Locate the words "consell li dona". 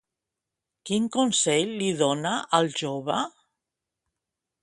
1.15-2.33